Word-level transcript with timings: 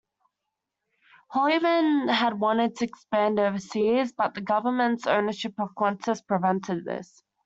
Holyman 1.31 2.07
had 2.11 2.39
wanted 2.39 2.75
to 2.77 2.85
expand 2.85 3.39
overseas 3.39 4.11
but 4.11 4.33
the 4.33 4.41
government's 4.41 5.05
ownership 5.05 5.53
of 5.59 5.75
Qantas 5.75 6.25
prevented 6.25 6.85
this. 6.85 7.21